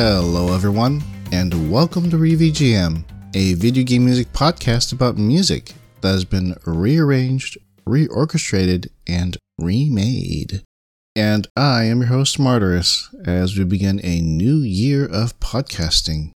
Hello, 0.00 0.54
everyone, 0.54 1.02
and 1.32 1.72
welcome 1.72 2.08
to 2.08 2.16
ReVGM, 2.16 3.02
a 3.34 3.54
video 3.54 3.82
game 3.82 4.04
music 4.04 4.32
podcast 4.32 4.92
about 4.92 5.18
music 5.18 5.74
that 6.02 6.12
has 6.12 6.24
been 6.24 6.54
rearranged, 6.64 7.58
reorchestrated, 7.84 8.86
and 9.08 9.36
remade. 9.58 10.62
And 11.16 11.48
I 11.56 11.86
am 11.86 12.02
your 12.02 12.10
host, 12.10 12.38
Martyrus, 12.38 13.12
as 13.26 13.58
we 13.58 13.64
begin 13.64 14.00
a 14.04 14.20
new 14.20 14.58
year 14.58 15.04
of 15.04 15.40
podcasting. 15.40 16.30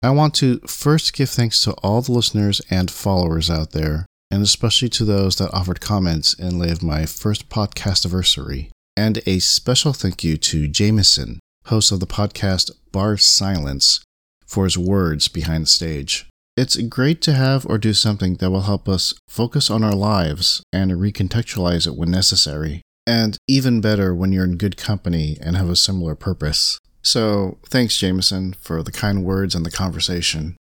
I 0.00 0.10
want 0.10 0.32
to 0.34 0.60
first 0.60 1.12
give 1.12 1.28
thanks 1.28 1.60
to 1.64 1.72
all 1.82 2.00
the 2.02 2.12
listeners 2.12 2.60
and 2.70 2.88
followers 2.88 3.50
out 3.50 3.72
there, 3.72 4.06
and 4.30 4.44
especially 4.44 4.90
to 4.90 5.04
those 5.04 5.34
that 5.38 5.52
offered 5.52 5.80
comments 5.80 6.34
in 6.34 6.60
light 6.60 6.70
of 6.70 6.84
my 6.84 7.04
first 7.04 7.48
podcast 7.48 8.06
anniversary. 8.06 8.70
And 8.96 9.20
a 9.26 9.40
special 9.40 9.92
thank 9.92 10.22
you 10.22 10.36
to 10.36 10.68
Jameson, 10.68 11.40
host 11.68 11.92
of 11.92 12.00
the 12.00 12.06
podcast 12.06 12.70
Bar 12.92 13.16
Silence, 13.18 14.00
for 14.46 14.64
his 14.64 14.78
words 14.78 15.28
behind 15.28 15.64
the 15.64 15.68
stage. 15.68 16.28
It's 16.56 16.76
great 16.76 17.22
to 17.22 17.34
have 17.34 17.66
or 17.66 17.78
do 17.78 17.92
something 17.92 18.36
that 18.36 18.50
will 18.50 18.62
help 18.62 18.88
us 18.88 19.14
focus 19.28 19.70
on 19.70 19.84
our 19.84 19.94
lives 19.94 20.62
and 20.72 20.90
recontextualize 20.92 21.86
it 21.86 21.94
when 21.94 22.10
necessary. 22.10 22.82
And 23.06 23.38
even 23.46 23.80
better 23.80 24.14
when 24.14 24.32
you're 24.32 24.44
in 24.44 24.56
good 24.56 24.76
company 24.76 25.38
and 25.40 25.56
have 25.56 25.70
a 25.70 25.76
similar 25.76 26.14
purpose. 26.14 26.78
So, 27.02 27.58
thanks, 27.66 27.96
Jameson, 27.96 28.54
for 28.54 28.82
the 28.82 28.92
kind 28.92 29.24
words 29.24 29.54
and 29.54 29.64
the 29.64 29.70
conversation. 29.70 30.56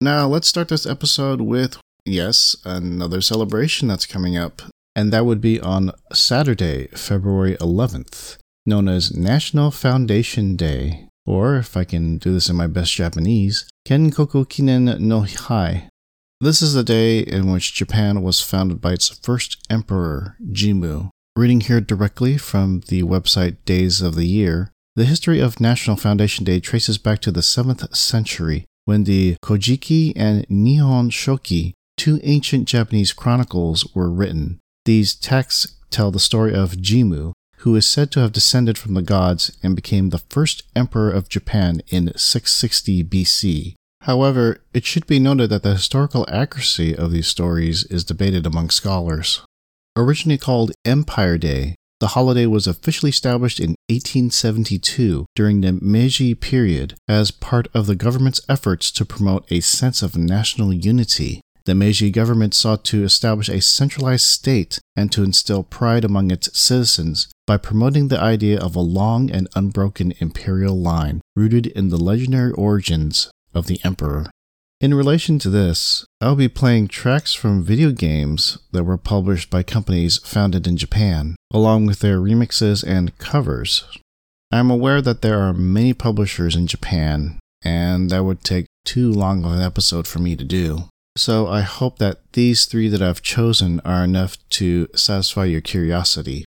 Now, 0.00 0.26
let's 0.26 0.48
start 0.48 0.68
this 0.68 0.86
episode 0.86 1.42
with, 1.42 1.76
yes, 2.04 2.56
another 2.64 3.20
celebration 3.20 3.88
that's 3.88 4.06
coming 4.06 4.36
up. 4.36 4.62
And 4.96 5.12
that 5.12 5.26
would 5.26 5.40
be 5.40 5.60
on 5.60 5.92
Saturday, 6.12 6.88
February 6.88 7.56
11th 7.56 8.38
known 8.64 8.88
as 8.88 9.16
National 9.16 9.70
Foundation 9.70 10.56
Day, 10.56 11.08
or 11.26 11.56
if 11.56 11.76
I 11.76 11.84
can 11.84 12.18
do 12.18 12.32
this 12.32 12.48
in 12.48 12.56
my 12.56 12.66
best 12.66 12.92
Japanese, 12.92 13.68
Kenkoku 13.86 14.46
Kinen 14.46 14.98
no 15.00 15.22
Hi. 15.22 15.88
This 16.40 16.62
is 16.62 16.74
the 16.74 16.84
day 16.84 17.20
in 17.20 17.50
which 17.50 17.74
Japan 17.74 18.22
was 18.22 18.40
founded 18.40 18.80
by 18.80 18.92
its 18.92 19.08
first 19.20 19.64
emperor, 19.70 20.36
Jimmu. 20.50 21.10
Reading 21.36 21.60
here 21.60 21.80
directly 21.80 22.36
from 22.36 22.82
the 22.88 23.02
website 23.04 23.56
Days 23.64 24.02
of 24.02 24.16
the 24.16 24.26
Year, 24.26 24.70
the 24.96 25.04
history 25.04 25.40
of 25.40 25.60
National 25.60 25.96
Foundation 25.96 26.44
Day 26.44 26.60
traces 26.60 26.98
back 26.98 27.20
to 27.20 27.30
the 27.30 27.40
7th 27.40 27.94
century 27.96 28.66
when 28.84 29.04
the 29.04 29.36
Kojiki 29.42 30.12
and 30.16 30.46
Nihon 30.48 31.10
Shoki, 31.10 31.72
two 31.96 32.20
ancient 32.22 32.68
Japanese 32.68 33.12
chronicles, 33.12 33.88
were 33.94 34.10
written. 34.10 34.58
These 34.84 35.14
texts 35.14 35.76
tell 35.90 36.10
the 36.10 36.18
story 36.18 36.54
of 36.54 36.72
Jimmu, 36.72 37.32
who 37.62 37.76
is 37.76 37.88
said 37.88 38.10
to 38.10 38.20
have 38.20 38.32
descended 38.32 38.76
from 38.76 38.94
the 38.94 39.02
gods 39.02 39.56
and 39.62 39.76
became 39.76 40.10
the 40.10 40.18
first 40.18 40.64
emperor 40.74 41.10
of 41.10 41.28
Japan 41.28 41.80
in 41.88 42.12
660 42.16 43.04
BC. 43.04 43.74
However, 44.02 44.58
it 44.74 44.84
should 44.84 45.06
be 45.06 45.20
noted 45.20 45.50
that 45.50 45.62
the 45.62 45.74
historical 45.74 46.26
accuracy 46.28 46.94
of 46.94 47.12
these 47.12 47.28
stories 47.28 47.84
is 47.84 48.02
debated 48.02 48.46
among 48.46 48.70
scholars. 48.70 49.42
Originally 49.96 50.38
called 50.38 50.72
Empire 50.84 51.38
Day, 51.38 51.76
the 52.00 52.08
holiday 52.08 52.46
was 52.46 52.66
officially 52.66 53.10
established 53.10 53.60
in 53.60 53.76
1872 53.88 55.26
during 55.36 55.60
the 55.60 55.72
Meiji 55.72 56.34
period 56.34 56.96
as 57.06 57.30
part 57.30 57.68
of 57.72 57.86
the 57.86 57.94
government's 57.94 58.40
efforts 58.48 58.90
to 58.90 59.04
promote 59.04 59.44
a 59.52 59.60
sense 59.60 60.02
of 60.02 60.16
national 60.16 60.72
unity 60.72 61.40
the 61.64 61.74
Meiji 61.74 62.10
government 62.10 62.54
sought 62.54 62.84
to 62.86 63.04
establish 63.04 63.48
a 63.48 63.60
centralized 63.60 64.24
state 64.24 64.80
and 64.96 65.12
to 65.12 65.22
instill 65.22 65.62
pride 65.62 66.04
among 66.04 66.30
its 66.30 66.58
citizens 66.58 67.28
by 67.46 67.56
promoting 67.56 68.08
the 68.08 68.20
idea 68.20 68.58
of 68.58 68.76
a 68.76 68.80
long 68.80 69.30
and 69.30 69.48
unbroken 69.54 70.12
imperial 70.18 70.78
line 70.78 71.20
rooted 71.34 71.66
in 71.66 71.88
the 71.88 71.96
legendary 71.96 72.52
origins 72.52 73.30
of 73.54 73.66
the 73.66 73.80
emperor. 73.84 74.30
In 74.80 74.94
relation 74.94 75.38
to 75.38 75.50
this, 75.50 76.04
I'll 76.20 76.34
be 76.34 76.48
playing 76.48 76.88
tracks 76.88 77.34
from 77.34 77.62
video 77.62 77.92
games 77.92 78.58
that 78.72 78.84
were 78.84 78.98
published 78.98 79.48
by 79.48 79.62
companies 79.62 80.18
founded 80.18 80.66
in 80.66 80.76
Japan, 80.76 81.36
along 81.52 81.86
with 81.86 82.00
their 82.00 82.18
remixes 82.18 82.82
and 82.84 83.16
covers. 83.18 83.84
I'm 84.50 84.70
aware 84.70 85.00
that 85.00 85.22
there 85.22 85.40
are 85.40 85.52
many 85.52 85.94
publishers 85.94 86.56
in 86.56 86.66
Japan, 86.66 87.38
and 87.64 88.10
that 88.10 88.24
would 88.24 88.42
take 88.42 88.66
too 88.84 89.12
long 89.12 89.44
of 89.44 89.52
an 89.52 89.62
episode 89.62 90.08
for 90.08 90.18
me 90.18 90.34
to 90.34 90.44
do. 90.44 90.88
So 91.16 91.46
I 91.46 91.60
hope 91.60 91.98
that 91.98 92.32
these 92.32 92.64
three 92.64 92.88
that 92.88 93.02
I've 93.02 93.22
chosen 93.22 93.80
are 93.84 94.02
enough 94.02 94.36
to 94.50 94.88
satisfy 94.96 95.44
your 95.44 95.60
curiosity. 95.60 96.44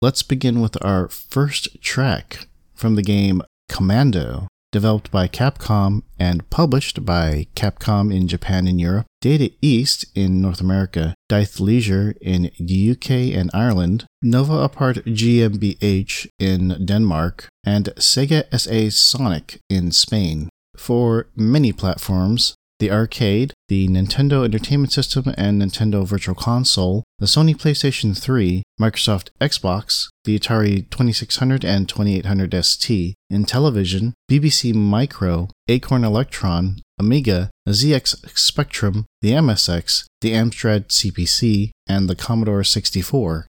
Let's 0.00 0.22
begin 0.22 0.60
with 0.60 0.76
our 0.80 1.08
first 1.08 1.82
track 1.82 2.46
from 2.72 2.94
the 2.94 3.02
game 3.02 3.42
Commando, 3.68 4.46
developed 4.70 5.10
by 5.10 5.26
Capcom 5.26 6.04
and 6.20 6.48
published 6.50 7.04
by 7.04 7.48
Capcom 7.56 8.14
in 8.14 8.28
Japan 8.28 8.68
and 8.68 8.80
Europe, 8.80 9.06
Data 9.20 9.50
East 9.60 10.04
in 10.14 10.40
North 10.40 10.60
America, 10.60 11.16
Dith 11.28 11.58
Leisure 11.58 12.14
in 12.20 12.52
the 12.60 12.92
UK 12.92 13.10
and 13.36 13.50
Ireland, 13.52 14.04
Nova 14.22 14.58
Apart 14.58 14.98
GmbH 14.98 16.28
in 16.38 16.86
Denmark, 16.86 17.48
and 17.66 17.86
Sega 17.96 18.44
SA 18.56 18.90
Sonic 18.96 19.58
in 19.68 19.90
Spain. 19.90 20.48
For 20.76 21.26
many 21.34 21.72
platforms, 21.72 22.54
the 22.78 22.92
arcade, 22.92 23.52
the 23.68 23.86
Nintendo 23.88 24.44
Entertainment 24.44 24.92
System 24.92 25.34
and 25.36 25.60
Nintendo 25.60 26.06
Virtual 26.06 26.34
Console, 26.34 27.04
the 27.18 27.26
Sony 27.26 27.54
PlayStation 27.54 28.18
3, 28.18 28.62
Microsoft 28.80 29.28
Xbox, 29.40 30.08
the 30.24 30.38
Atari 30.38 30.88
2600 30.90 31.64
and 31.64 31.88
2800 31.88 32.64
ST, 32.64 33.14
Intellivision, 33.30 34.12
BBC 34.30 34.74
Micro, 34.74 35.48
Acorn 35.68 36.04
Electron, 36.04 36.80
Amiga, 36.98 37.50
the 37.66 37.72
ZX 37.72 38.36
Spectrum, 38.38 39.04
the 39.20 39.32
MSX, 39.32 40.04
the 40.22 40.32
Amstrad 40.32 40.88
CPC, 40.88 41.70
and 41.86 42.08
the 42.08 42.16
Commodore 42.16 42.64
64. 42.64 43.46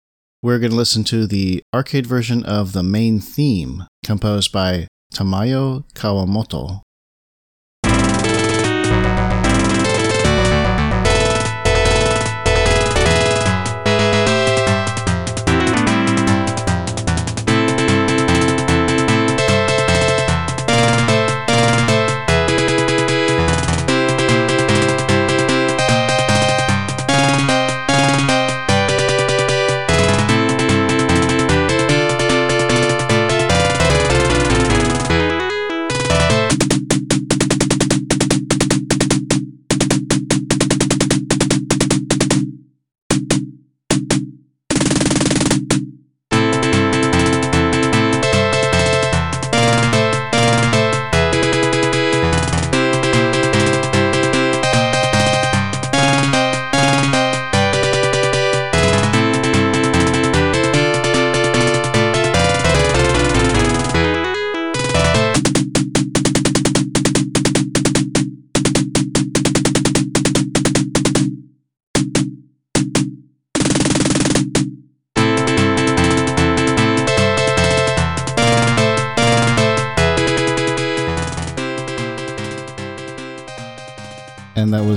We're 0.42 0.58
going 0.58 0.70
to 0.70 0.76
listen 0.76 1.04
to 1.04 1.26
the 1.26 1.62
arcade 1.74 2.06
version 2.06 2.44
of 2.44 2.72
the 2.72 2.82
main 2.82 3.18
theme, 3.18 3.84
composed 4.04 4.52
by 4.52 4.86
Tamayo 5.12 5.84
Kawamoto. 5.94 6.83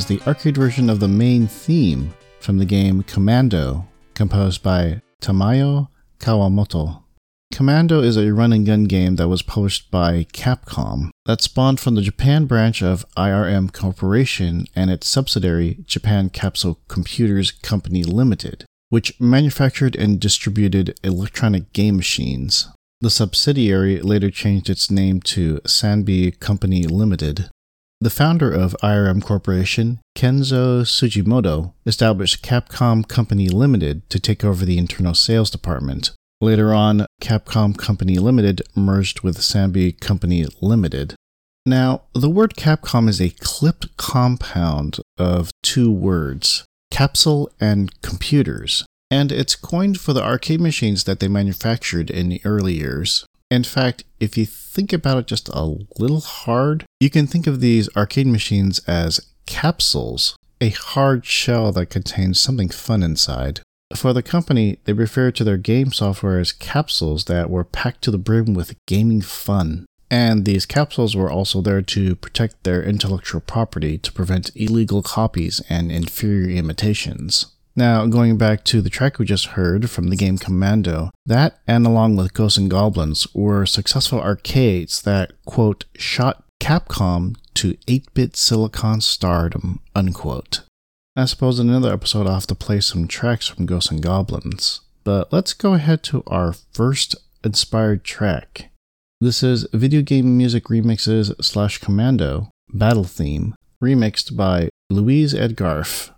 The 0.08 0.22
arcade 0.26 0.56
version 0.56 0.90
of 0.90 1.02
the 1.02 1.08
main 1.08 1.48
theme 1.48 2.14
from 2.40 2.58
the 2.58 2.66
game 2.66 3.04
Commando, 3.04 3.86
composed 4.14 4.64
by 4.64 5.02
Tamayo 5.22 5.90
Kawamoto. 6.20 7.04
Commando 7.54 8.02
is 8.02 8.16
a 8.16 8.34
run 8.34 8.54
and 8.54 8.66
gun 8.66 8.86
game 8.86 9.18
that 9.18 9.28
was 9.28 9.42
published 9.42 9.92
by 9.92 10.26
Capcom 10.32 11.10
that 11.26 11.42
spawned 11.42 11.82
from 11.82 11.96
the 11.96 12.02
Japan 12.02 12.46
branch 12.46 12.82
of 12.82 13.06
IRM 13.18 13.74
Corporation 13.74 14.68
and 14.76 14.90
its 14.90 15.08
subsidiary 15.08 15.80
Japan 15.86 16.30
Capsule 16.30 16.80
Computers 16.88 17.52
Company 17.52 18.04
Limited, 18.04 18.64
which 18.90 19.20
manufactured 19.20 19.96
and 19.98 20.22
distributed 20.22 20.98
electronic 21.04 21.74
game 21.74 21.98
machines. 21.98 22.70
The 23.02 23.10
subsidiary 23.10 24.02
later 24.02 24.32
changed 24.32 24.70
its 24.70 24.90
name 24.90 25.20
to 25.22 25.60
Sanbi 25.66 26.40
Company 26.40 26.84
Limited. 26.84 27.50
The 28.00 28.12
founder 28.12 28.52
of 28.52 28.76
IRM 28.84 29.24
Corporation, 29.24 30.02
Kenzo 30.16 30.84
Tsujimoto, 30.84 31.74
established 31.84 32.44
Capcom 32.44 33.08
Company 33.08 33.50
Limited 33.50 34.08
to 34.12 34.20
take 34.20 34.46
over 34.46 34.66
the 34.66 34.78
internal 34.78 35.16
sales 35.16 35.50
department. 35.50 36.12
Later 36.40 36.76
on, 36.76 37.08
Capcom 37.20 37.76
Company 37.76 38.20
Limited 38.20 38.62
merged 38.76 39.22
with 39.22 39.40
Sanbi 39.40 40.00
Company 40.00 40.46
Limited. 40.62 41.16
Now, 41.66 42.04
the 42.14 42.30
word 42.30 42.54
Capcom 42.54 43.10
is 43.10 43.20
a 43.20 43.32
clipped 43.32 43.98
compound 43.98 45.00
of 45.18 45.50
two 45.64 45.92
words, 45.92 46.66
capsule 46.92 47.52
and 47.60 48.00
computers, 48.04 48.86
and 49.10 49.32
it's 49.32 49.56
coined 49.56 50.00
for 50.00 50.14
the 50.14 50.24
arcade 50.24 50.62
machines 50.62 51.06
that 51.06 51.20
they 51.20 51.28
manufactured 51.28 52.12
in 52.12 52.30
the 52.30 52.42
early 52.46 52.76
years. 52.76 53.26
In 53.50 53.64
fact, 53.64 54.04
if 54.20 54.38
you 54.38 54.46
think 54.46 54.92
about 54.92 55.18
it 55.20 55.28
just 55.28 55.50
a 55.50 55.78
little 55.98 56.20
hard, 56.20 56.86
you 57.00 57.10
can 57.10 57.28
think 57.28 57.48
of 57.48 57.62
these 57.62 57.90
arcade 57.96 58.28
machines 58.28 58.80
as 58.88 59.26
capsules, 59.46 60.36
a 60.60 60.70
hard 60.70 61.26
shell 61.26 61.72
that 61.72 61.86
contains 61.88 62.40
something 62.42 62.70
fun 62.70 63.04
inside. 63.04 63.62
For 63.96 64.12
the 64.12 64.22
company, 64.22 64.80
they 64.84 64.92
refer 64.92 65.32
to 65.32 65.44
their 65.46 65.58
game 65.58 65.94
software 65.94 66.40
as 66.40 66.52
capsules 66.52 67.26
that 67.26 67.50
were 67.50 67.64
packed 67.64 68.02
to 68.04 68.12
the 68.12 68.18
brim 68.18 68.54
with 68.54 68.76
gaming 68.86 69.22
fun. 69.22 69.86
And 70.12 70.44
these 70.46 70.66
capsules 70.66 71.16
were 71.16 71.32
also 71.32 71.62
there 71.62 71.82
to 71.82 72.16
protect 72.16 72.64
their 72.64 72.84
intellectual 72.84 73.42
property 73.42 73.98
to 73.98 74.12
prevent 74.12 74.52
illegal 74.56 75.02
copies 75.02 75.62
and 75.70 75.92
inferior 75.92 76.50
imitations. 76.50 77.48
Now, 77.78 78.08
going 78.08 78.38
back 78.38 78.64
to 78.66 78.82
the 78.82 78.90
track 78.90 79.20
we 79.20 79.28
just 79.28 79.54
heard 79.54 79.88
from 79.88 80.08
the 80.08 80.16
game 80.16 80.40
Commando, 80.40 81.12
that 81.28 81.60
and 81.68 81.86
along 81.86 82.16
with 82.16 82.34
Ghosts 82.34 82.58
and 82.58 82.72
Goblins 82.72 83.28
were 83.36 83.68
successful 83.68 84.20
arcades 84.20 85.04
that, 85.04 85.34
quote, 85.46 85.86
shot 85.96 86.44
Capcom 86.60 87.36
to 87.54 87.78
8 87.88 88.12
bit 88.16 88.36
silicon 88.36 89.00
stardom, 89.00 89.80
unquote. 89.96 90.62
I 91.16 91.26
suppose 91.26 91.60
in 91.60 91.70
another 91.70 91.94
episode 91.94 92.26
I'll 92.26 92.34
have 92.34 92.48
to 92.48 92.56
play 92.56 92.80
some 92.80 93.08
tracks 93.08 93.48
from 93.48 93.68
Ghosts 93.68 93.92
and 93.92 94.02
Goblins. 94.02 94.82
But 95.04 95.32
let's 95.32 95.54
go 95.54 95.76
ahead 95.76 96.02
to 96.06 96.24
our 96.26 96.54
first 96.54 97.16
inspired 97.44 98.04
track. 98.04 98.72
This 99.22 99.44
is 99.44 99.68
Video 99.72 100.02
Game 100.02 100.36
Music 100.36 100.64
Remixes 100.64 101.32
slash 101.46 101.78
Commando 101.78 102.50
Battle 102.74 103.04
Theme, 103.04 103.54
remixed 103.84 104.36
by 104.36 104.70
Louise 104.90 105.36
Edgarf. 105.36 106.12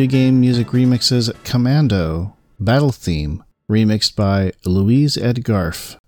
Video 0.00 0.18
game 0.18 0.40
music 0.40 0.68
remixes 0.68 1.30
Commando 1.44 2.34
Battle 2.58 2.90
Theme, 2.90 3.44
remixed 3.70 4.16
by 4.16 4.50
Louise 4.64 5.18
Edgarf. 5.18 5.98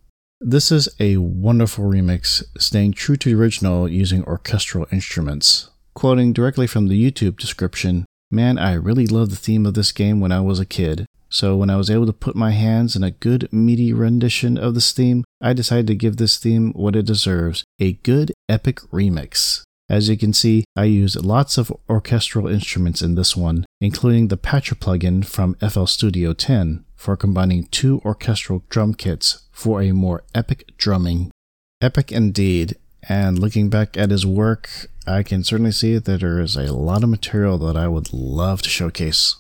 This 0.41 0.73
is 0.73 0.89
a 0.99 1.19
wonderful 1.19 1.85
remix, 1.85 2.43
staying 2.57 2.95
true 2.95 3.19
to 3.19 3.29
the 3.29 3.39
original 3.39 3.87
using 3.87 4.25
orchestral 4.25 4.87
instruments. 4.91 5.69
Quoting 5.93 6.33
directly 6.33 6.67
from 6.67 6.89
the 6.89 6.99
YouTube 6.99 7.37
description, 7.37 8.07
Man, 8.31 8.57
I 8.57 8.73
really 8.73 9.07
loved 9.07 9.31
the 9.31 9.37
theme 9.37 9.67
of 9.67 9.75
this 9.75 9.93
game 9.93 10.21
when 10.21 10.33
I 10.33 10.41
was 10.41 10.59
a 10.59 10.65
kid. 10.65 11.05
So 11.29 11.55
when 11.57 11.69
I 11.69 11.77
was 11.77 11.91
able 11.91 12.07
to 12.07 12.15
put 12.15 12.35
my 12.35 12.53
hands 12.53 12.97
in 12.97 13.05
a 13.05 13.11
good 13.11 13.47
meaty 13.53 13.93
rendition 13.93 14.57
of 14.57 14.73
this 14.73 14.93
theme, 14.93 15.23
I 15.43 15.53
decided 15.53 15.87
to 15.89 15.95
give 15.95 16.17
this 16.17 16.39
theme 16.39 16.73
what 16.73 16.97
it 16.97 17.05
deserves 17.05 17.63
a 17.79 17.93
good 17.93 18.33
epic 18.49 18.77
remix. 18.91 19.65
As 19.93 20.09
you 20.09 20.17
can 20.17 20.33
see, 20.33 20.65
I 20.75 20.85
used 20.85 21.23
lots 21.23 21.59
of 21.59 21.71
orchestral 21.87 22.49
instruments 22.49 23.03
in 23.03 23.15
this 23.15 23.37
one, 23.37 23.67
including 23.83 24.29
the 24.29 24.37
Patcher 24.37 24.77
plugin 24.77 25.27
from 25.27 25.57
FL 25.57 25.87
Studio 25.87 26.33
10 26.33 26.85
for 26.95 27.17
combining 27.17 27.65
two 27.65 28.01
orchestral 28.05 28.63
drum 28.69 28.95
kits 28.95 29.43
for 29.51 29.83
a 29.83 29.91
more 29.91 30.23
epic 30.37 30.71
drumming. 30.79 31.33
Epic 31.81 32.13
indeed, 32.13 32.77
and 33.09 33.41
looking 33.41 33.69
back 33.69 33.97
at 33.97 34.13
his 34.13 34.25
work, 34.25 34.71
I 35.05 35.25
can 35.25 35.43
certainly 35.43 35.73
see 35.73 35.99
that 35.99 36.21
there 36.21 36.39
is 36.39 36.55
a 36.55 36.73
lot 36.73 37.03
of 37.03 37.09
material 37.09 37.59
that 37.59 37.77
I 37.77 37.89
would 37.89 38.13
love 38.13 38.63
to 38.63 38.69
showcase. 38.69 39.35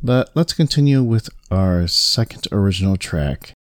But 0.00 0.30
let's 0.36 0.52
continue 0.52 1.02
with 1.02 1.28
our 1.50 1.88
second 1.88 2.46
original 2.52 2.96
track, 2.96 3.54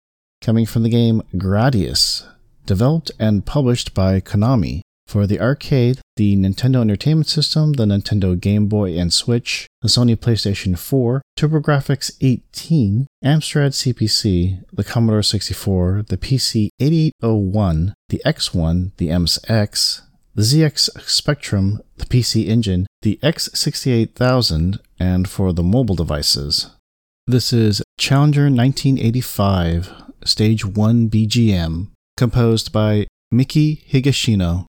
coming 0.43 0.67
from 0.67 0.83
the 0.83 0.91
game 0.91 1.23
Gradius, 1.37 2.29
developed 2.67 3.11
and 3.19 3.47
published 3.47 3.95
by 3.95 4.21
Konami 4.21 4.83
for 5.09 5.27
the 5.27 5.41
arcade, 5.41 6.01
the 6.17 6.37
Nintendo 6.37 6.83
Entertainment 6.83 7.29
System, 7.29 7.73
the 7.73 7.87
Nintendo 7.87 8.39
Game 8.39 8.67
Boy 8.67 8.97
and 8.99 9.13
Switch, 9.13 9.67
the 9.81 9.89
Sony 9.89 10.15
PlayStation 10.15 10.79
4, 10.79 11.23
TurboGrafx 11.37 12.13
18, 12.21 13.07
Amstrad 13.25 13.73
CPC, 13.73 14.65
the 14.71 14.85
Commodore 14.85 15.23
64, 15.23 16.05
the 16.09 16.19
PC 16.19 16.69
8801, 16.79 17.95
the 18.11 18.21
X1, 18.27 18.93
the 18.99 19.09
MSX, 19.09 20.03
the 20.35 20.43
ZX 20.43 21.01
Spectrum, 21.09 21.81
the 21.97 22.07
PC 22.07 22.47
Engine, 22.47 22.87
the 23.01 23.19
X68000, 23.23 24.79
and 25.01 25.29
for 25.29 25.55
the 25.55 25.63
mobile 25.63 25.97
devices. 25.97 26.71
This 27.27 27.53
is 27.53 27.83
Challenger 27.99 28.51
1985 28.51 30.05
Stage 30.25 30.65
1 30.67 31.09
BGM, 31.09 31.89
composed 32.17 32.73
by 32.73 33.07
Miki 33.31 33.85
Higashino. 33.91 34.67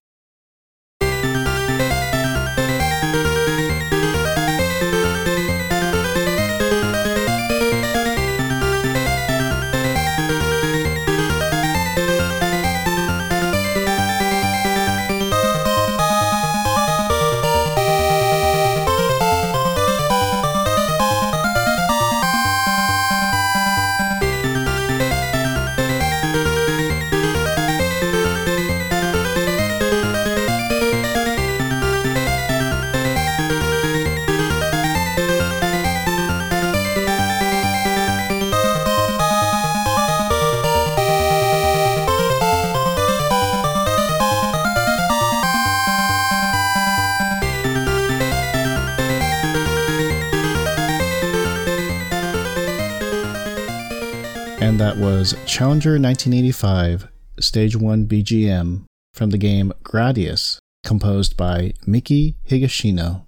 Was 55.30 55.38
Challenger 55.46 55.92
1985 55.92 57.06
Stage 57.38 57.76
1 57.76 58.06
BGM 58.06 58.82
from 59.14 59.30
the 59.30 59.38
game 59.38 59.72
Gradius, 59.84 60.58
composed 60.84 61.36
by 61.36 61.72
Miki 61.86 62.34
Higashino. 62.48 63.26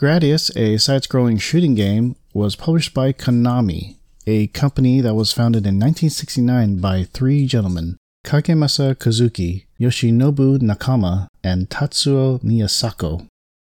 Gradius, 0.00 0.54
a 0.56 0.78
side 0.78 1.02
scrolling 1.02 1.40
shooting 1.40 1.74
game, 1.74 2.14
was 2.32 2.54
published 2.54 2.94
by 2.94 3.12
Konami, 3.12 3.96
a 4.28 4.46
company 4.48 5.00
that 5.00 5.14
was 5.14 5.32
founded 5.32 5.66
in 5.66 5.74
1969 5.74 6.76
by 6.76 7.02
three 7.02 7.46
gentlemen 7.46 7.96
Kagemasa 8.24 8.94
Kozuki, 8.94 9.64
Yoshinobu 9.80 10.58
Nakama, 10.58 11.26
and 11.42 11.68
Tatsuo 11.68 12.40
Miyasako. 12.44 13.26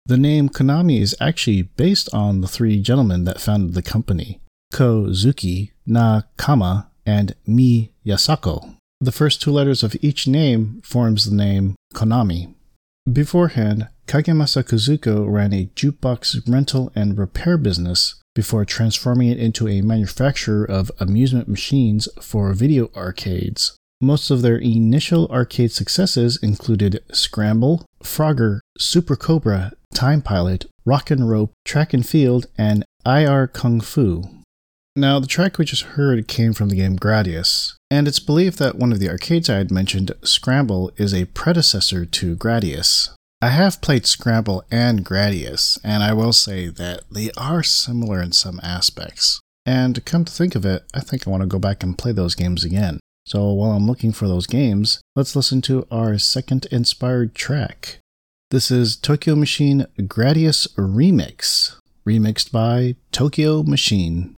The 0.08 0.18
name 0.18 0.50
Konami 0.50 1.00
is 1.00 1.16
actually 1.22 1.62
based 1.62 2.12
on 2.12 2.42
the 2.42 2.48
three 2.48 2.82
gentlemen 2.82 3.26
that 3.26 3.40
founded 3.40 3.76
the 3.76 3.84
company 3.84 4.40
Kozuki, 4.74 5.74
Nakama, 5.88 6.88
and 7.08 7.34
Miyasako. 7.48 8.76
The 9.00 9.12
first 9.12 9.42
two 9.42 9.52
letters 9.52 9.82
of 9.82 9.96
each 10.02 10.28
name 10.28 10.82
forms 10.84 11.26
the 11.26 11.36
name 11.36 11.76
Konami. 11.94 12.54
Beforehand, 13.12 13.88
Kagemasa 14.08 14.64
Kozuki 14.64 15.26
ran 15.28 15.54
a 15.54 15.70
jukebox 15.76 16.48
rental 16.48 16.92
and 16.94 17.18
repair 17.18 17.58
business 17.58 18.16
before 18.36 18.66
transforming 18.66 19.30
it 19.30 19.40
into 19.40 19.68
a 19.68 19.82
manufacturer 19.82 20.66
of 20.66 20.92
amusement 21.00 21.48
machines 21.48 22.08
for 22.22 22.54
video 22.54 22.90
arcades. 22.96 23.76
Most 24.00 24.30
of 24.30 24.42
their 24.42 24.58
initial 24.58 25.28
arcade 25.30 25.72
successes 25.72 26.38
included 26.44 27.04
Scramble, 27.12 27.86
Frogger, 28.04 28.60
Super 28.78 29.16
Cobra, 29.16 29.72
Time 29.94 30.22
Pilot, 30.22 30.66
Rock 30.86 31.10
and 31.10 31.30
Rope, 31.30 31.52
Track 31.66 31.94
and 31.94 32.08
Field, 32.08 32.46
and 32.58 32.86
Yie 33.06 33.28
Ar 33.28 33.48
Kung 33.48 33.82
Fu. 33.82 34.24
Now, 34.98 35.20
the 35.20 35.27
track 35.27 35.60
we 35.60 35.66
just 35.66 35.84
heard 35.84 36.27
came 36.27 36.54
from 36.54 36.70
the 36.70 36.75
game 36.75 36.98
Gradius, 36.98 37.75
and 37.92 38.08
it's 38.08 38.20
believed 38.20 38.58
that 38.58 38.80
one 38.80 38.92
of 38.92 38.98
the 38.98 39.12
arcades 39.12 39.48
I 39.48 39.58
had 39.58 39.70
mentioned, 39.70 40.12
Scramble, 40.24 40.92
is 40.98 41.13
a 41.13 41.25
predecessor 41.25 42.04
to 42.04 42.36
Gradius. 42.36 43.10
I 43.39 43.50
have 43.50 43.80
played 43.80 44.08
Scramble 44.08 44.63
and 44.72 45.06
Gradius, 45.06 45.77
and 45.84 46.01
I 46.01 46.13
will 46.13 46.34
say 46.34 46.70
that 46.70 47.01
they 47.12 47.30
are 47.38 47.62
similar 47.62 48.24
in 48.24 48.32
some 48.32 48.60
aspects. 48.63 49.39
And 49.68 50.04
come 50.04 50.25
to 50.25 50.34
think 50.34 50.56
of 50.56 50.66
it, 50.66 50.82
I 50.96 51.01
think 51.01 51.27
I 51.27 51.30
want 51.30 51.42
to 51.42 51.48
go 51.48 51.60
back 51.60 51.84
and 51.84 51.96
play 51.96 52.12
those 52.12 52.34
games 52.34 52.63
again. 52.63 53.00
So 53.27 53.51
while 53.51 53.74
I'm 53.74 53.86
looking 53.86 54.12
for 54.12 54.27
those 54.27 54.48
games, 54.48 55.00
let's 55.16 55.36
listen 55.36 55.62
to 55.62 55.86
our 55.92 56.18
second 56.18 56.66
inspired 56.72 57.36
track. 57.36 58.00
This 58.50 58.72
is 58.72 58.96
Tokyo 58.96 59.36
Machine 59.36 59.86
Gradius 60.00 60.68
Remix, 60.74 61.75
remixed 62.04 62.51
by 62.51 62.96
Tokyo 63.12 63.62
Machine. 63.62 64.34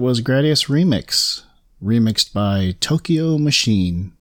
Was 0.00 0.22
Gradius 0.22 0.66
Remix, 0.68 1.42
remixed 1.84 2.32
by 2.32 2.74
Tokyo 2.80 3.36
Machine. 3.36 4.14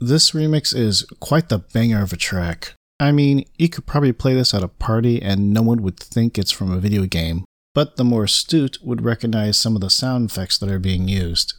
This 0.00 0.30
remix 0.30 0.74
is 0.74 1.06
quite 1.20 1.50
the 1.50 1.58
banger 1.58 2.02
of 2.02 2.14
a 2.14 2.16
track. 2.16 2.72
I 2.98 3.12
mean, 3.12 3.44
you 3.58 3.68
could 3.68 3.84
probably 3.84 4.14
play 4.14 4.32
this 4.32 4.54
at 4.54 4.62
a 4.62 4.68
party 4.68 5.20
and 5.20 5.52
no 5.52 5.60
one 5.60 5.82
would 5.82 6.00
think 6.00 6.38
it's 6.38 6.50
from 6.50 6.72
a 6.72 6.78
video 6.78 7.04
game, 7.04 7.44
but 7.74 7.96
the 7.96 8.04
more 8.04 8.24
astute 8.24 8.78
would 8.82 9.04
recognize 9.04 9.58
some 9.58 9.74
of 9.74 9.82
the 9.82 9.90
sound 9.90 10.30
effects 10.30 10.56
that 10.56 10.70
are 10.70 10.78
being 10.78 11.06
used. 11.06 11.52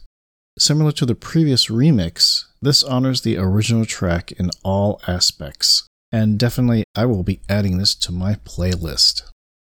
Similar 0.58 0.90
to 0.92 1.06
the 1.06 1.14
previous 1.14 1.68
remix, 1.68 2.46
this 2.60 2.82
honors 2.82 3.20
the 3.20 3.38
original 3.38 3.84
track 3.84 4.32
in 4.32 4.50
all 4.64 5.00
aspects, 5.06 5.86
and 6.10 6.36
definitely 6.36 6.82
I 6.96 7.06
will 7.06 7.22
be 7.22 7.42
adding 7.48 7.78
this 7.78 7.94
to 7.94 8.10
my 8.10 8.34
playlist. 8.34 9.22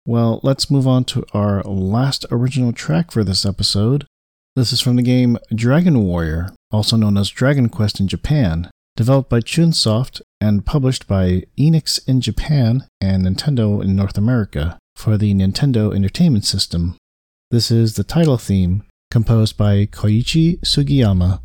Well, 0.05 0.41
let's 0.43 0.71
move 0.71 0.89
on 0.89 1.05
to 1.05 1.25
our 1.33 1.63
last 1.63 2.27
original 2.33 2.73
track 2.73 3.13
for 3.13 3.23
this 3.23 3.47
episode. 3.47 4.05
This 4.57 4.73
is 4.73 4.81
from 4.81 4.97
the 4.97 5.03
game 5.03 5.39
Dragon 5.55 6.05
Warrior, 6.05 6.53
also 6.73 6.97
known 6.97 7.17
as 7.17 7.31
Dragon 7.31 7.69
Quest 7.69 8.01
in 8.01 8.09
Japan, 8.09 8.69
developed 8.97 9.31
by 9.31 9.39
Chunsoft 9.41 10.21
and 10.41 10.67
published 10.67 11.07
by 11.07 11.45
Enix 11.57 12.01
in 12.09 12.21
Japan 12.21 12.85
and 13.01 13.25
Nintendo 13.25 13.81
in 13.83 13.95
North 13.95 14.19
America 14.19 14.77
for 14.97 15.17
the 15.17 15.33
Nintendo 15.35 15.95
Entertainment 15.95 16.45
System. 16.45 16.97
This 17.53 17.71
is 17.71 17.95
the 17.95 18.05
title 18.05 18.39
theme, 18.39 18.83
composed 19.13 19.57
by 19.57 19.87
Koichi 19.87 20.59
Sugiyama. 20.63 21.41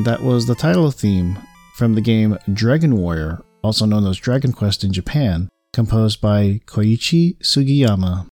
And 0.00 0.06
that 0.06 0.22
was 0.22 0.46
the 0.46 0.54
title 0.54 0.90
theme 0.90 1.38
from 1.74 1.92
the 1.92 2.00
game 2.00 2.38
Dragon 2.50 2.96
Warrior, 2.96 3.42
also 3.62 3.84
known 3.84 4.06
as 4.06 4.16
Dragon 4.16 4.50
Quest 4.50 4.82
in 4.82 4.94
Japan, 4.94 5.50
composed 5.74 6.22
by 6.22 6.62
Koichi 6.64 7.36
Sugiyama. 7.40 8.26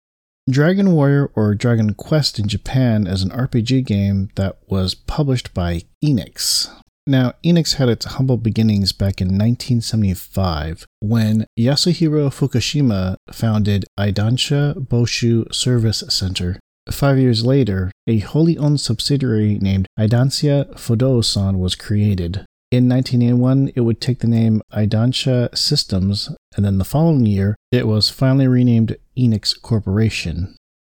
Dragon 0.50 0.92
Warrior 0.92 1.30
or 1.34 1.54
Dragon 1.54 1.92
Quest 1.92 2.38
in 2.38 2.48
Japan 2.48 3.06
is 3.06 3.22
an 3.22 3.28
RPG 3.28 3.84
game 3.84 4.30
that 4.36 4.56
was 4.66 4.94
published 4.94 5.52
by 5.52 5.82
Enix. 6.02 6.70
Now, 7.06 7.34
Enix 7.44 7.74
had 7.74 7.90
its 7.90 8.06
humble 8.06 8.38
beginnings 8.38 8.92
back 8.92 9.20
in 9.20 9.28
1975 9.28 10.86
when 11.00 11.44
Yasuhiro 11.60 12.30
Fukushima 12.30 13.16
founded 13.30 13.84
Eidansha 14.00 14.74
Boshu 14.74 15.54
Service 15.54 16.02
Center 16.08 16.58
Five 16.90 17.18
years 17.18 17.44
later, 17.44 17.90
a 18.06 18.18
wholly 18.18 18.56
owned 18.56 18.80
subsidiary 18.80 19.58
named 19.58 19.86
Eidansha 19.98 20.74
Fudousan 20.74 21.58
was 21.58 21.74
created. 21.74 22.46
In 22.70 22.88
1981, 22.88 23.72
it 23.74 23.80
would 23.80 24.00
take 24.00 24.18
the 24.18 24.26
name 24.26 24.62
Eidansha 24.72 25.56
Systems, 25.56 26.30
and 26.56 26.64
then 26.64 26.78
the 26.78 26.84
following 26.84 27.24
year, 27.24 27.56
it 27.72 27.86
was 27.86 28.10
finally 28.10 28.46
renamed 28.46 28.96
Enix 29.16 29.60
Corporation. 29.60 30.54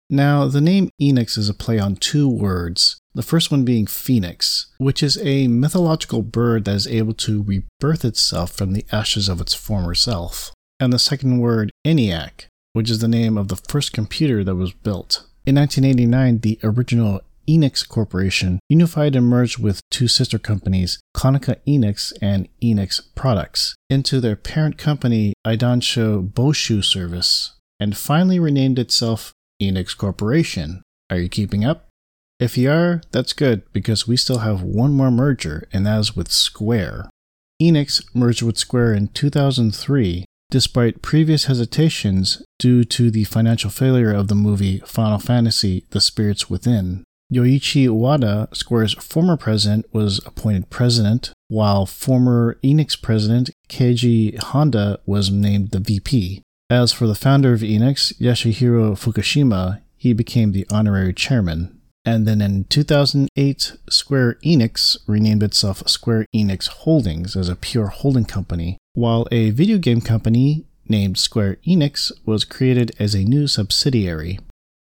Now, 0.09 0.47
the 0.47 0.59
name 0.59 0.89
Enix 1.01 1.37
is 1.37 1.47
a 1.47 1.53
play 1.53 1.79
on 1.79 1.95
two 1.95 2.27
words, 2.27 2.99
the 3.13 3.23
first 3.23 3.51
one 3.51 3.63
being 3.63 3.87
Phoenix, 3.87 4.73
which 4.77 5.01
is 5.01 5.17
a 5.21 5.47
mythological 5.47 6.21
bird 6.21 6.65
that 6.65 6.75
is 6.75 6.87
able 6.87 7.13
to 7.13 7.43
rebirth 7.43 8.03
itself 8.03 8.51
from 8.51 8.73
the 8.73 8.85
ashes 8.91 9.29
of 9.29 9.39
its 9.39 9.53
former 9.53 9.95
self, 9.95 10.51
and 10.79 10.91
the 10.91 10.99
second 10.99 11.39
word, 11.39 11.71
ENIAC, 11.85 12.47
which 12.73 12.89
is 12.89 12.99
the 12.99 13.07
name 13.07 13.37
of 13.37 13.47
the 13.47 13.55
first 13.55 13.93
computer 13.93 14.43
that 14.43 14.55
was 14.55 14.73
built. 14.73 15.25
In 15.43 15.55
1989, 15.55 16.39
the 16.39 16.59
original 16.63 17.21
Enix 17.49 17.87
Corporation 17.87 18.59
unified 18.69 19.15
and 19.15 19.25
merged 19.25 19.57
with 19.57 19.81
two 19.89 20.07
sister 20.07 20.37
companies, 20.37 20.99
Konica 21.17 21.55
Enix 21.67 22.13
and 22.21 22.47
Enix 22.61 23.01
Products, 23.15 23.75
into 23.89 24.21
their 24.21 24.35
parent 24.35 24.77
company, 24.77 25.33
Eidansha 25.45 26.29
Boshu 26.31 26.83
Service, 26.83 27.53
and 27.79 27.97
finally 27.97 28.39
renamed 28.39 28.77
itself 28.77 29.33
Enix 29.61 29.97
Corporation. 29.97 30.83
Are 31.09 31.17
you 31.17 31.27
keeping 31.27 31.65
up? 31.65 31.89
If 32.39 32.57
you 32.57 32.71
are, 32.71 33.01
that's 33.11 33.33
good 33.33 33.63
because 33.73 34.07
we 34.07 34.17
still 34.17 34.39
have 34.39 34.61
one 34.61 34.93
more 34.93 35.11
merger, 35.11 35.67
and 35.73 35.85
that 35.85 35.99
is 35.99 36.15
with 36.15 36.31
Square. 36.31 37.09
Enix 37.61 38.03
merged 38.15 38.43
with 38.43 38.57
Square 38.57 38.93
in 38.93 39.07
2003, 39.09 40.25
despite 40.51 41.01
previous 41.01 41.45
hesitations 41.45 42.43
due 42.59 42.83
to 42.83 43.09
the 43.09 43.23
financial 43.23 43.71
failure 43.71 44.13
of 44.13 44.27
the 44.27 44.35
movie 44.35 44.79
Final 44.85 45.17
Fantasy 45.17 45.85
The 45.89 46.01
Spirits 46.01 46.49
Within. 46.49 47.03
Yoichi 47.33 47.89
Wada, 47.89 48.49
Square's 48.53 48.93
former 48.93 49.37
president, 49.37 49.85
was 49.93 50.19
appointed 50.25 50.69
president, 50.69 51.31
while 51.47 51.85
former 51.85 52.59
Enix 52.61 53.01
president 53.01 53.49
Keiji 53.69 54.37
Honda 54.37 54.99
was 55.05 55.31
named 55.31 55.71
the 55.71 55.79
VP. 55.79 56.43
As 56.69 56.91
for 56.91 57.07
the 57.07 57.15
founder 57.15 57.53
of 57.53 57.61
Enix, 57.61 58.13
Yasuhiro 58.19 58.97
Fukushima, 58.99 59.81
he 59.95 60.11
became 60.11 60.51
the 60.51 60.67
honorary 60.69 61.13
chairman. 61.13 61.79
And 62.03 62.27
then 62.27 62.41
in 62.41 62.65
2008, 62.65 63.77
Square 63.89 64.39
Enix 64.43 64.97
renamed 65.07 65.43
itself 65.43 65.87
Square 65.87 66.25
Enix 66.35 66.67
Holdings 66.67 67.37
as 67.37 67.47
a 67.47 67.55
pure 67.55 67.87
holding 67.87 68.25
company, 68.25 68.77
while 68.93 69.27
a 69.31 69.51
video 69.51 69.77
game 69.77 70.01
company 70.01 70.65
named 70.87 71.17
Square 71.17 71.57
Enix 71.67 72.11
was 72.25 72.43
created 72.43 72.95
as 72.99 73.13
a 73.13 73.23
new 73.23 73.47
subsidiary. 73.47 74.39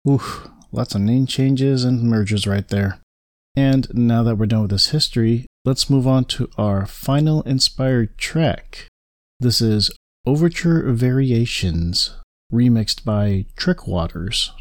Oof, 0.09 0.48
Lots 0.76 0.94
of 0.94 1.00
name 1.00 1.26
changes 1.26 1.85
and 1.85 2.02
mergers 2.02 2.46
right 2.46 2.68
there. 2.68 2.98
And 3.56 3.88
now 3.94 4.22
that 4.24 4.37
we're 4.37 4.44
done 4.44 4.62
with 4.62 4.70
this 4.70 4.90
history, 4.90 5.46
let's 5.64 5.88
move 5.88 6.06
on 6.06 6.26
to 6.26 6.50
our 6.59 6.85
final 6.85 7.40
inspired 7.42 8.18
track. 8.18 8.88
This 9.40 9.62
is 9.62 9.90
Overture 10.26 10.82
Variations, 10.92 12.14
remixed 12.52 13.04
by 13.04 13.46
Trick 13.56 13.87
Waters. 13.87 14.52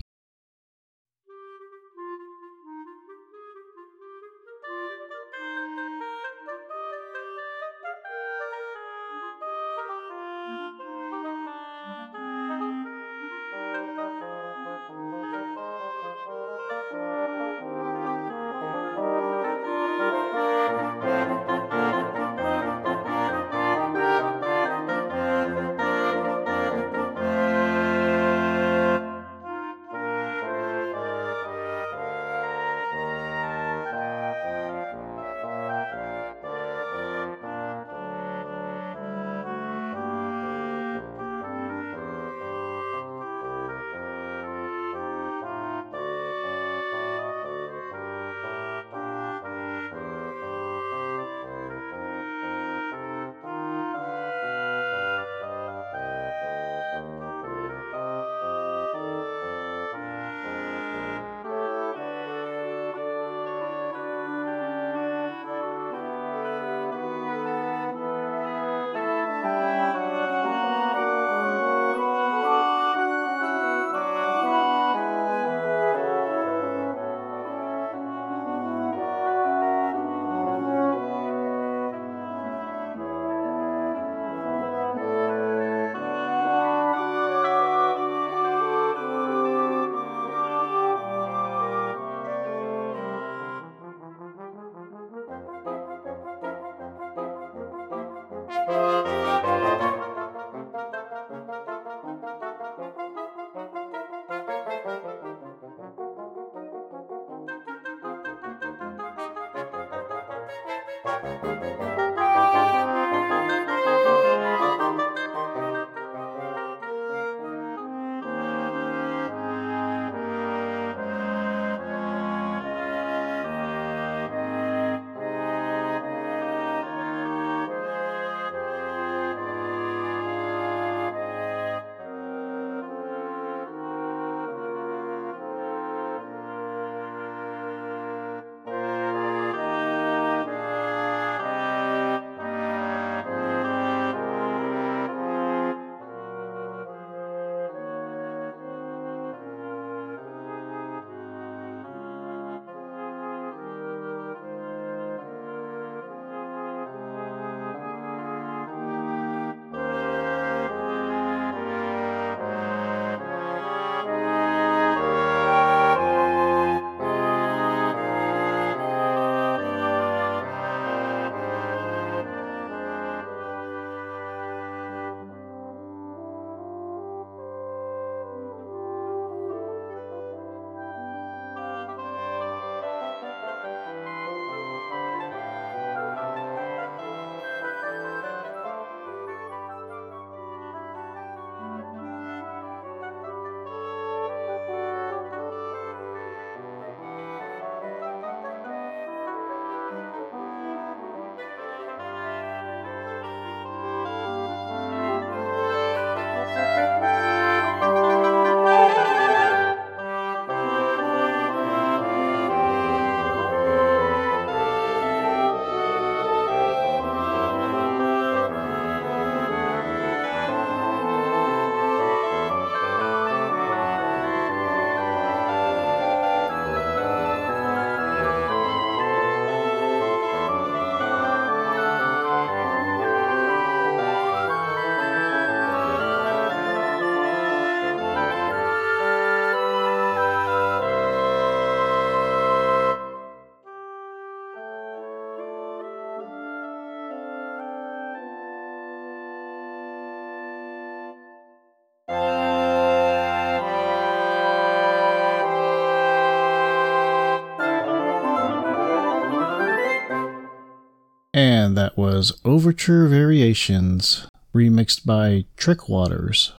That 261.85 261.97
was 261.97 262.41
Overture 262.43 263.07
Variations, 263.07 264.27
remixed 264.55 265.05
by 265.05 265.45
Trick 265.55 265.87
Waters. 265.87 266.51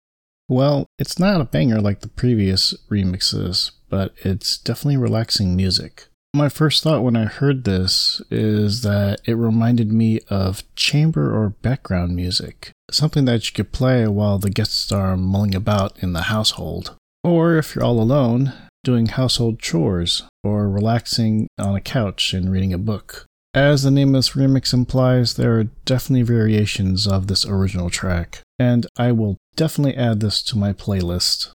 Well, 0.48 0.86
it's 1.00 1.18
not 1.18 1.42
a 1.42 1.46
banger 1.46 1.82
like 1.82 2.02
the 2.02 2.10
previous 2.10 2.76
remixes, 2.92 3.72
but 3.90 4.14
it's 4.18 4.56
definitely 4.56 4.98
relaxing 4.98 5.56
music. 5.56 6.10
My 6.36 6.48
first 6.48 6.84
thought 6.84 7.02
when 7.02 7.16
I 7.16 7.26
heard 7.26 7.64
this 7.64 8.22
is 8.30 8.84
that 8.84 9.20
it 9.26 9.34
reminded 9.34 9.92
me 9.92 10.20
of 10.30 10.62
chamber 10.76 11.36
or 11.36 11.50
background 11.50 12.16
music, 12.16 12.70
something 12.92 13.26
that 13.26 13.48
you 13.48 13.54
could 13.56 13.72
play 13.72 14.06
while 14.08 14.38
the 14.38 14.52
guests 14.52 14.92
are 14.92 15.18
mulling 15.18 15.56
about 15.56 15.98
in 16.04 16.14
the 16.14 16.30
household. 16.30 16.96
Or 17.24 17.58
if 17.58 17.74
you're 17.74 17.84
all 17.84 18.00
alone, 18.00 18.54
doing 18.84 19.08
household 19.08 19.58
chores 19.58 20.22
or 20.44 20.70
relaxing 20.70 21.48
on 21.58 21.76
a 21.76 21.82
couch 21.82 22.32
and 22.32 22.52
reading 22.52 22.74
a 22.74 22.78
book. 22.78 23.26
As 23.56 23.84
the 23.84 23.92
name 23.92 24.10
of 24.10 24.20
this 24.20 24.32
remix 24.32 24.74
implies, 24.74 25.36
there 25.36 25.58
are 25.58 25.70
definitely 25.86 26.24
variations 26.24 27.08
of 27.08 27.28
this 27.28 27.46
original 27.46 27.90
track, 27.90 28.42
and 28.60 28.86
I 28.98 29.14
will 29.14 29.38
definitely 29.56 29.96
add 29.96 30.20
this 30.20 30.44
to 30.44 30.58
my 30.58 30.74
playlist. 30.74 31.54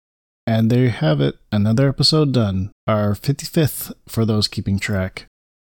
And 0.46 0.70
there 0.70 0.84
you 0.84 0.90
have 0.90 1.20
it, 1.20 1.34
another 1.50 1.88
episode 1.88 2.32
done, 2.32 2.70
our 2.86 3.14
55th 3.14 3.92
for 4.06 4.24
those 4.24 4.46
keeping 4.46 4.78
track. 4.78 5.26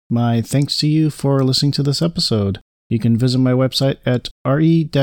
My 0.09 0.41
thanks 0.41 0.79
to 0.79 0.87
you 0.87 1.09
for 1.09 1.43
listening 1.43 1.73
to 1.73 1.83
this 1.83 2.01
episode. 2.01 2.61
You 2.89 2.97
can 2.97 3.17
visit 3.17 3.39
my 3.39 3.51
website 3.51 3.97
at 4.05 4.29
re-vgm.com 4.45 4.93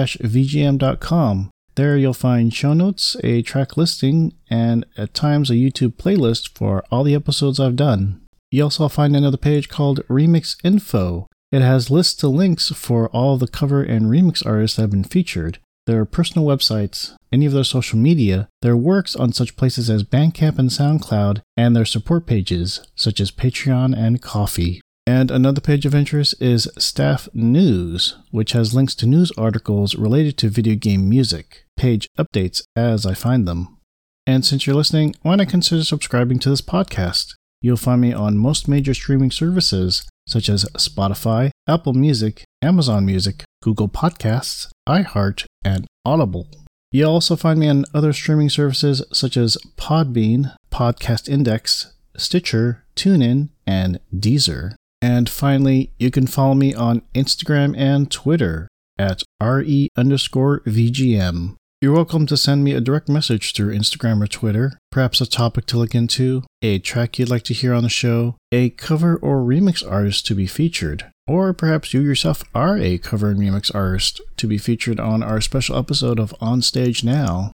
there 1.79 1.97
you'll 1.97 2.13
find 2.13 2.53
show 2.53 2.73
notes, 2.73 3.17
a 3.23 3.41
track 3.43 3.77
listing, 3.77 4.33
and 4.51 4.85
at 4.97 5.15
times 5.15 5.49
a 5.49 5.55
YouTube 5.55 5.93
playlist 5.93 6.59
for 6.59 6.83
all 6.91 7.05
the 7.05 7.15
episodes 7.15 7.61
I've 7.61 7.77
done. 7.77 8.21
You 8.51 8.63
also 8.65 8.89
find 8.89 9.15
another 9.15 9.37
page 9.37 9.69
called 9.69 10.07
Remix 10.09 10.57
Info. 10.65 11.27
It 11.53 11.61
has 11.61 11.91
lists 11.91 12.23
of 12.23 12.31
links 12.33 12.69
for 12.71 13.09
all 13.11 13.37
the 13.37 13.49
cover 13.49 13.83
and 13.83 14.07
remix 14.07 14.45
artists 14.45 14.77
that 14.77 14.83
have 14.83 14.91
been 14.91 15.05
featured, 15.05 15.59
their 15.87 16.05
personal 16.05 16.47
websites, 16.47 17.15
any 17.31 17.47
of 17.47 17.53
their 17.53 17.65
social 17.65 17.99
media, 17.99 18.49
their 18.63 18.77
works 18.77 19.15
on 19.15 19.33
such 19.33 19.57
places 19.57 19.91
as 19.91 20.03
Bandcamp 20.03 20.59
and 20.59 20.71
SoundCloud, 20.71 21.43
and 21.57 21.77
their 21.77 21.85
support 21.85 22.27
pages, 22.27 22.87
such 22.95 23.21
as 23.21 23.31
Patreon 23.31 23.97
and 23.97 24.23
Ko-fi. 24.23 24.81
And 25.07 25.31
another 25.31 25.63
page 25.63 25.87
of 25.87 25.95
interest 25.95 26.35
is 26.41 26.71
Staff 26.79 27.29
News, 27.33 28.17
which 28.31 28.53
has 28.53 28.75
links 28.75 28.95
to 28.97 29.07
news 29.07 29.33
articles 29.39 29.95
related 29.95 30.37
to 30.39 30.51
video 30.51 30.75
game 30.75 31.09
music, 31.09 31.65
page 31.77 32.09
updates 32.19 32.63
as 32.77 33.07
I 33.07 33.15
find 33.15 33.49
them. 33.49 33.79
And 34.27 34.45
since 34.45 34.67
you're 34.67 34.77
listening, 34.77 35.15
why 35.23 35.37
not 35.37 35.49
consider 35.49 35.85
subscribing 35.85 36.39
to 36.41 36.51
this 36.51 36.61
podcast? 36.61 37.35
You'll 37.61 37.77
find 37.77 38.01
me 38.01 38.13
on 38.13 38.39
most 38.39 38.69
major 38.69 38.95
streaming 38.95 39.31
services 39.31 40.09
such 40.27 40.49
as 40.49 40.65
Spotify, 40.77 41.51
Apple 41.67 41.95
Music, 41.95 42.45
Amazon 42.63 43.05
Music, 43.05 43.45
Google 43.63 43.89
Podcasts, 43.89 44.69
iHeart, 44.89 45.45
and 45.65 45.87
Audible. 46.05 46.49
You'll 46.93 47.11
also 47.11 47.37
find 47.37 47.59
me 47.59 47.69
on 47.69 47.85
other 47.93 48.13
streaming 48.13 48.49
services 48.49 49.03
such 49.13 49.37
as 49.37 49.59
Podbean, 49.77 50.55
Podcast 50.71 51.29
Index, 51.29 51.93
Stitcher, 52.17 52.85
TuneIn, 52.97 53.49
and 53.67 54.01
Deezer. 54.15 54.75
And 55.03 55.29
finally, 55.29 55.93
you 55.99 56.11
can 56.11 56.27
follow 56.27 56.55
me 56.55 56.75
on 56.75 57.03
Instagram 57.15 57.77
and 57.77 58.11
Twitter 58.11 58.69
at 58.99 59.23
re 59.41 59.89
underscore 59.97 60.61
VGM. 60.61 61.57
You're 61.81 61.95
welcome 61.95 62.27
to 62.27 62.37
send 62.37 62.65
me 62.65 62.73
a 62.73 62.81
direct 62.81 63.09
message 63.09 63.53
through 63.53 63.73
Instagram 63.73 64.21
or 64.21 64.27
Twitter, 64.27 64.81
perhaps 64.91 65.21
a 65.21 65.27
topic 65.27 65.65
to 65.67 65.79
look 65.79 65.95
into, 65.95 66.43
a 66.61 66.81
track 66.81 67.21
you'd 67.21 67.31
like 67.31 67.45
to 67.45 67.55
hear 67.55 67.73
on 67.73 67.85
the 67.85 67.89
show, 67.89 68.35
a 68.51 68.71
cover 68.71 69.15
or 69.15 69.43
remix 69.43 69.89
artist 69.89 70.27
to 70.27 70.35
be 70.35 70.49
featured, 70.49 71.09
or 71.29 71.53
perhaps 71.53 71.95
you 71.95 72.01
yourself 72.01 72.43
are 72.53 72.77
a 72.77 72.99
cover 72.99 73.31
and 73.31 73.39
remix 73.39 73.73
artist 73.73 74.21
to 74.39 74.49
be 74.49 74.59
featured 74.59 74.99
on 74.99 75.23
our 75.23 75.41
special 75.41 75.77
episode 75.77 76.19
of 76.19 76.35
On 76.41 76.61
Stage 76.63 77.05
Now. 77.05 77.53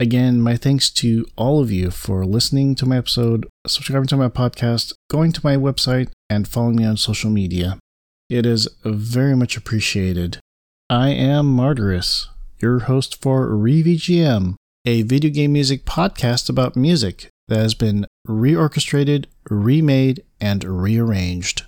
Again, 0.00 0.40
my 0.40 0.56
thanks 0.56 0.88
to 0.92 1.26
all 1.36 1.60
of 1.60 1.70
you 1.70 1.90
for 1.90 2.24
listening 2.24 2.76
to 2.76 2.86
my 2.86 2.96
episode, 2.96 3.46
subscribing 3.66 4.06
to 4.06 4.16
my 4.16 4.30
podcast, 4.30 4.94
going 5.10 5.32
to 5.32 5.42
my 5.44 5.56
website, 5.56 6.08
and 6.30 6.48
following 6.48 6.76
me 6.76 6.86
on 6.86 6.96
social 6.96 7.28
media. 7.28 7.78
It 8.30 8.46
is 8.46 8.70
very 8.84 9.36
much 9.36 9.54
appreciated. 9.54 10.38
I 10.88 11.10
am 11.10 11.54
Martyrus, 11.54 12.28
your 12.58 12.80
host 12.80 13.20
for 13.20 13.48
ReVGM, 13.48 14.54
a 14.84 15.02
video 15.02 15.30
game 15.30 15.52
music 15.52 15.84
podcast 15.84 16.48
about 16.48 16.76
music 16.76 17.28
that 17.48 17.58
has 17.58 17.74
been 17.74 18.06
reorchestrated, 18.26 19.26
remade, 19.50 20.22
and 20.40 20.64
rearranged. 20.64 21.62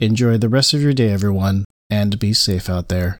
Enjoy 0.00 0.36
the 0.36 0.48
rest 0.48 0.74
of 0.74 0.82
your 0.82 0.92
day, 0.92 1.10
everyone, 1.10 1.64
and 1.90 2.18
be 2.18 2.32
safe 2.32 2.68
out 2.68 2.88
there. 2.88 3.18